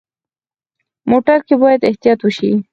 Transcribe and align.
موټر 1.09 1.39
کې 1.47 1.55
باید 1.61 1.81
احتیاط 1.89 2.19
وشي. 2.23 2.51